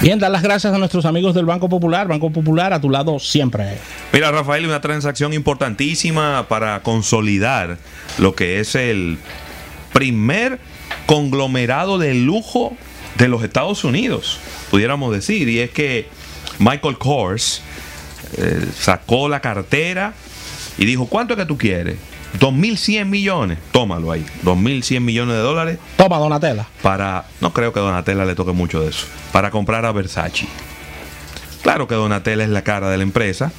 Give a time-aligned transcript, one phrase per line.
[0.00, 2.06] Bien, dar las gracias a nuestros amigos del Banco Popular.
[2.06, 3.78] Banco Popular a tu lado siempre.
[4.12, 7.78] Mira, Rafael, una transacción importantísima para consolidar
[8.16, 9.18] lo que es el
[9.92, 10.60] primer
[11.06, 12.76] conglomerado de lujo
[13.16, 14.38] de los Estados Unidos,
[14.70, 15.48] pudiéramos decir.
[15.48, 16.06] Y es que
[16.60, 17.62] Michael Kors
[18.36, 20.14] eh, sacó la cartera
[20.78, 21.96] y dijo, ¿cuánto es que tú quieres?
[22.38, 25.78] 2.100 millones, tómalo ahí, 2.100 millones de dólares.
[25.96, 26.66] Toma, Donatella.
[26.82, 30.46] Para, no creo que Donatella le toque mucho de eso, para comprar a Versace.
[31.62, 33.50] Claro que Donatella es la cara de la empresa,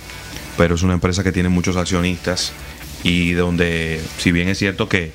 [0.57, 2.53] pero es una empresa que tiene muchos accionistas
[3.03, 5.11] y donde, si bien es cierto que,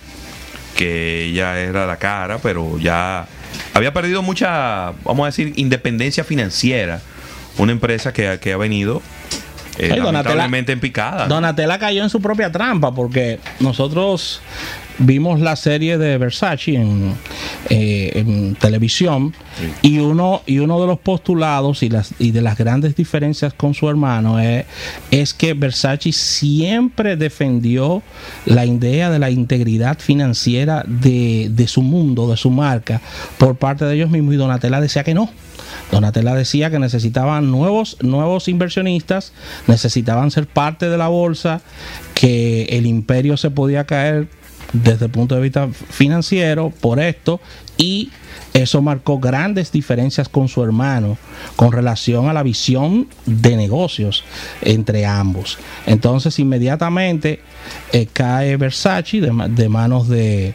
[0.76, 3.26] que ella era la cara, pero ya
[3.72, 7.00] había perdido mucha, vamos a decir, independencia financiera.
[7.56, 9.00] Una empresa que, que ha venido
[9.78, 11.26] eh, Ay, Donatella- en picada.
[11.26, 14.40] Donatella cayó en su propia trampa porque nosotros
[14.98, 17.14] vimos la serie de Versace en,
[17.70, 19.34] eh, en televisión
[19.80, 23.72] y uno y uno de los postulados y las y de las grandes diferencias con
[23.74, 24.66] su hermano es,
[25.10, 28.02] es que Versace siempre defendió
[28.44, 33.00] la idea de la integridad financiera de, de su mundo, de su marca,
[33.38, 35.30] por parte de ellos mismos y Donatella decía que no.
[35.90, 39.32] Donatella decía que necesitaban nuevos, nuevos inversionistas,
[39.66, 41.60] necesitaban ser parte de la bolsa,
[42.14, 44.28] que el imperio se podía caer
[44.74, 47.40] desde el punto de vista financiero por esto
[47.78, 48.10] y
[48.52, 51.16] eso marcó grandes diferencias con su hermano
[51.56, 54.22] con relación a la visión de negocios
[54.62, 55.58] entre ambos.
[55.86, 57.40] Entonces inmediatamente
[57.92, 60.54] eh, cae Versace de, ma- de manos de,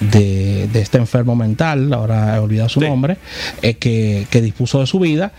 [0.00, 2.86] de, de este enfermo mental, ahora he olvidado su Sí.
[2.86, 3.18] nombre,
[3.62, 5.32] eh, que, que dispuso de su vida.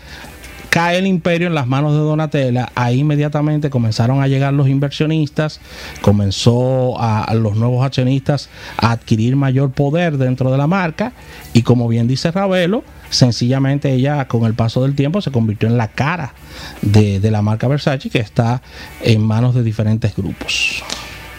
[0.70, 5.60] Cae el imperio en las manos de Donatella, ahí inmediatamente comenzaron a llegar los inversionistas,
[6.00, 11.12] comenzó a, los nuevos accionistas a adquirir mayor poder dentro de la marca
[11.52, 15.76] y como bien dice Ravelo, sencillamente ella con el paso del tiempo se convirtió en
[15.76, 16.34] la cara
[16.82, 18.62] de, la marca Versace que está
[19.02, 20.84] en manos de diferentes grupos.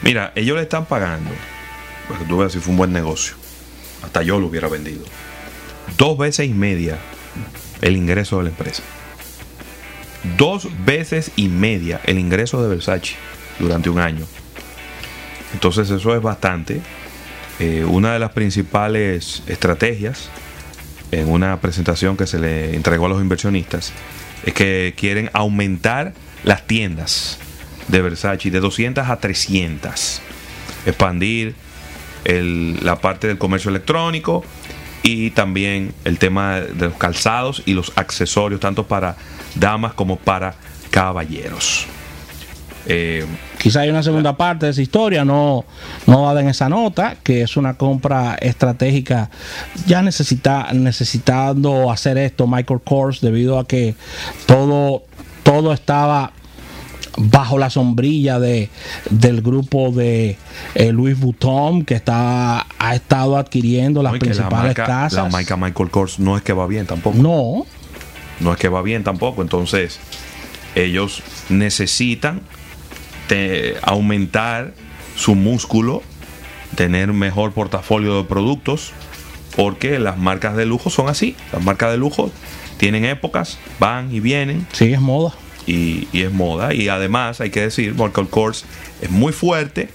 [0.02, 1.32] Mira, ellos le están pagando,
[2.10, 3.36] porque tú veas si fue un buen negocio.
[4.04, 5.06] Hasta yo lo hubiera vendido.
[5.98, 6.98] Dos veces y media
[7.82, 8.84] el ingreso de la empresa.
[10.42, 13.14] Dos veces y media el ingreso de Versace
[13.60, 14.26] durante un año.
[15.54, 16.82] Entonces eso es bastante.
[17.60, 20.32] Eh, una de las principales estrategias
[21.12, 23.94] en una presentación que se le entregó a los inversionistas
[24.44, 27.38] es que quieren aumentar las tiendas
[27.88, 30.24] de Versace de 200 a 300.
[30.88, 31.54] Expandir
[32.26, 34.44] la parte del comercio electrónico
[35.04, 39.16] y también el tema de los calzados y los accesorios, tanto para
[39.56, 40.56] damas como para
[40.90, 41.88] caballeros.
[42.86, 43.26] Eh,
[43.62, 45.66] Quizá hay una segunda parte de esa historia, no,
[46.08, 49.30] no dada en esa nota, que es una compra estratégica.
[49.86, 53.94] Ya necesita, necesitando hacer esto Michael Kors debido a que
[54.48, 55.04] todo,
[55.44, 56.34] todo estaba
[57.18, 58.70] bajo la sombrilla de,
[59.10, 60.38] del grupo de
[60.76, 65.24] eh, Louis Vuitton que está, ha estado adquiriendo las no, la principales marca- casas.
[65.24, 67.18] La marca Michael Kors no es que va bien tampoco.
[67.18, 67.66] No,
[68.40, 69.42] no es que va bien tampoco.
[69.42, 70.00] Entonces,
[70.76, 72.42] ellos necesitan
[73.28, 74.74] te- aumentar
[75.16, 76.02] su músculo,
[76.76, 78.94] tener mejor portafolio de productos,
[79.56, 81.36] porque las marcas de lujo son así.
[81.52, 82.32] Las marcas de lujo
[82.78, 85.34] tienen épocas, van y vienen, sí, es moda.
[85.66, 86.74] Y, y es moda.
[86.74, 88.66] Y además, hay que decir, Michael Kors
[89.02, 89.90] es muy fuerte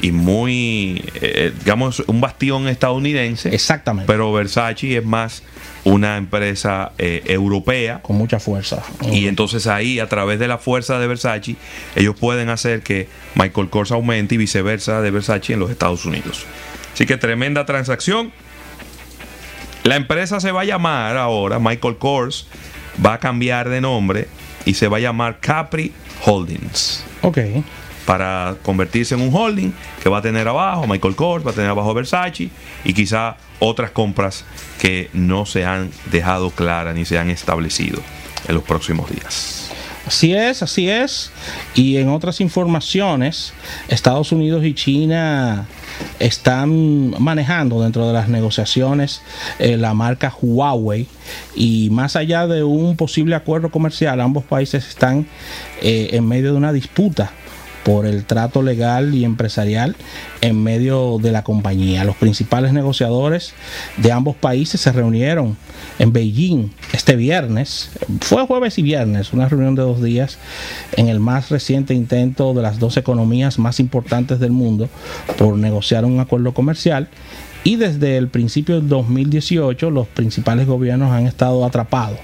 [0.00, 3.54] y muy, eh, digamos, un bastión estadounidense.
[3.54, 4.06] Exactamente.
[4.06, 5.42] Pero Versace es más
[5.84, 8.00] una empresa eh, europea.
[8.02, 8.82] con mucha fuerza.
[9.10, 11.56] Y entonces ahí, a través de la fuerza de Versace,
[11.96, 16.46] ellos pueden hacer que Michael Kors aumente y viceversa de Versace en los Estados Unidos.
[16.92, 18.32] Así que tremenda transacción.
[19.84, 22.46] La empresa se va a llamar ahora, Michael Kors
[23.04, 24.28] va a cambiar de nombre
[24.68, 25.92] y se va a llamar Capri
[26.26, 27.38] Holdings Ok.
[28.04, 29.72] para convertirse en un holding
[30.02, 32.50] que va a tener abajo Michael Kors, va a tener abajo Versace
[32.84, 34.44] y quizá otras compras
[34.78, 38.00] que no se han dejado claras ni se han establecido
[38.46, 39.70] en los próximos días.
[40.06, 41.30] Así es, así es.
[41.74, 43.52] Y en otras informaciones,
[43.88, 45.66] Estados Unidos y China
[46.18, 49.22] están manejando dentro de las negociaciones
[49.58, 51.06] eh, la marca Huawei.
[51.54, 55.26] Y más allá de un posible acuerdo comercial, ambos países están
[55.82, 57.32] eh, en medio de una disputa
[57.84, 59.96] por el trato legal y empresarial
[60.40, 62.04] en medio de la compañía.
[62.04, 63.54] Los principales negociadores
[63.96, 65.56] de ambos países se reunieron
[65.98, 67.90] en Beijing este viernes,
[68.20, 70.38] fue jueves y viernes, una reunión de dos días
[70.96, 74.88] en el más reciente intento de las dos economías más importantes del mundo
[75.36, 77.08] por negociar un acuerdo comercial
[77.68, 82.18] y desde el principio del 2018 los principales gobiernos han estado atrapados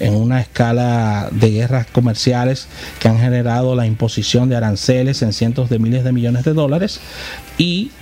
[0.00, 2.66] en una escala de guerras comerciales
[2.98, 6.98] que han generado la imposición de aranceles en cientos de miles de millones de dólares
[7.56, 7.92] y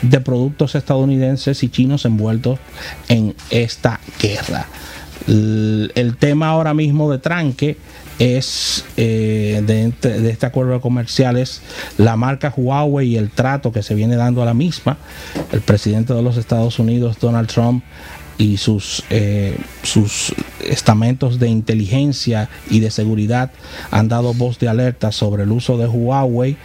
[0.00, 2.58] de productos estadounidenses y chinos envueltos
[3.10, 4.68] en esta guerra.
[5.26, 7.76] El, tema ahora mismo de tranque
[8.18, 9.92] es eh, de,
[10.30, 11.62] este acuerdo comercial es
[11.96, 14.98] la marca Huawei y el trato que se viene dando a la misma.
[15.52, 17.84] El presidente de los Estados Unidos, Donald Trump,
[18.38, 20.32] y sus, eh, sus
[20.64, 23.50] estamentos de inteligencia y de seguridad
[23.90, 26.56] han dado voz de alerta sobre el uso de Huawei,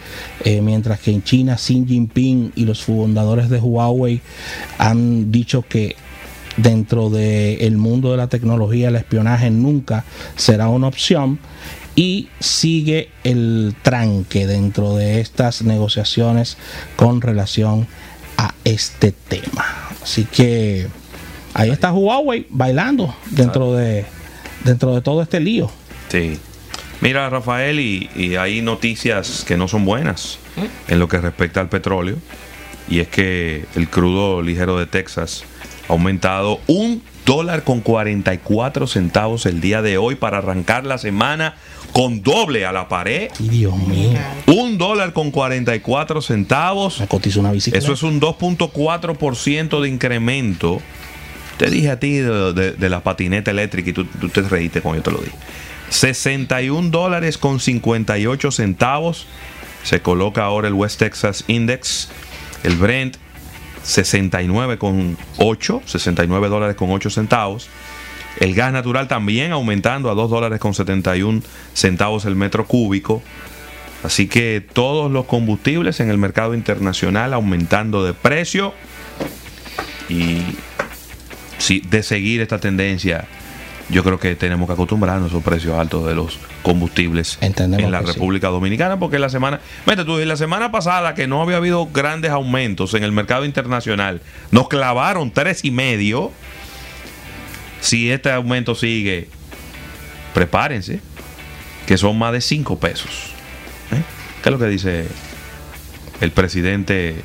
[0.44, 4.20] eh, mientras que en China Xi Jinping y los fundadores de Huawei
[4.78, 5.96] han dicho que
[6.56, 10.04] dentro del mundo de la tecnología el espionaje nunca
[10.36, 11.38] será una opción
[11.96, 16.56] y sigue el tranque dentro de estas negociaciones
[16.96, 17.86] con relación
[18.36, 19.64] a este tema.
[20.02, 20.88] Así que
[21.54, 24.04] ahí está Huawei bailando dentro de
[24.64, 25.70] dentro de todo este lío.
[26.08, 26.38] Sí.
[27.00, 30.38] Mira, Rafael, y, hay noticias que no son buenas
[30.88, 32.16] en lo que respecta al petróleo.
[32.88, 35.44] Y es que el crudo ligero de Texas
[35.88, 41.56] ha aumentado un dólar con 44 centavos el día de hoy para arrancar la semana
[41.92, 43.30] con doble a la pared.
[43.38, 44.18] Dios mío.
[44.46, 47.00] Un dólar con 44 centavos.
[47.00, 47.84] Me una bicicleta.
[47.84, 50.80] Eso es un 2.4% de incremento
[51.56, 55.10] te dije a ti de, la patineta eléctrica y tú, te reíste cuando yo te
[55.12, 55.36] lo dije.
[55.90, 59.26] 61 dólares con 58 centavos.
[59.84, 62.08] Se coloca ahora el West Texas Index.
[62.64, 63.16] El Brent
[63.84, 67.68] 69 con 8, 69 dólares con 8 centavos.
[68.40, 71.42] El gas natural también aumentando a 2 dólares con 71
[71.72, 73.22] centavos el metro cúbico.
[74.02, 78.74] Así que todos los combustibles en el mercado internacional aumentando de precio.
[80.08, 80.42] Y
[81.70, 83.26] de seguir esta tendencia,
[83.94, 88.00] yo creo que tenemos que acostumbrarnos a los precios altos de los combustibles en la
[88.00, 92.32] República Dominicana, porque la semana, vete tú, la semana pasada que no había habido grandes
[92.32, 94.20] aumentos en el mercado internacional,
[94.50, 96.32] nos clavaron tres y medio.
[97.80, 99.28] Si este aumento sigue,
[100.32, 100.98] prepárense,
[101.86, 103.30] que son más de cinco pesos.
[103.92, 104.02] ¿Eh?
[104.42, 105.06] ¿Qué es lo que dice
[106.20, 107.22] el presidente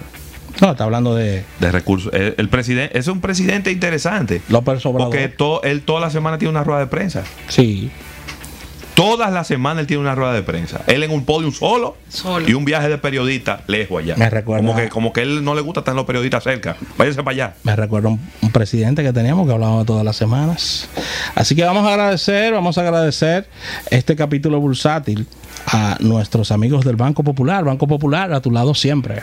[0.61, 1.43] no, está hablando de...
[1.59, 2.11] De recursos.
[2.13, 4.41] El, presidente es un presidente interesante.
[4.49, 5.09] López Obrador.
[5.09, 5.33] Porque
[5.69, 7.23] él toda la semana tiene una rueda de prensa.
[7.47, 7.91] Sí.
[8.93, 10.81] Todas las semanas él tiene una rueda de prensa.
[10.87, 12.49] Él en un podio solo, solo.
[12.49, 14.15] y un viaje de periodista lejos allá.
[14.17, 14.67] Me recuerda.
[14.67, 16.75] Como que, como que él no le gusta estar los periodistas cerca.
[16.97, 17.53] Váyase para allá.
[17.63, 20.89] Me recuerda un, un presidente que teníamos que hablábamos todas las semanas.
[21.35, 23.47] Así que vamos a agradecer, vamos a agradecer
[23.89, 25.25] este capítulo bursátil
[25.67, 27.63] a nuestros amigos del Banco Popular.
[27.63, 29.21] Banco Popular a tu lado siempre.